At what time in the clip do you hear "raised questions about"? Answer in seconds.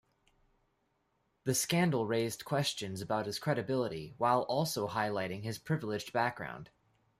2.07-3.27